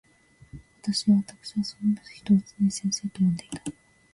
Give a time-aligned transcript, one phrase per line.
[0.81, 3.61] 私わたくしはその人を常に先生と呼んでいた。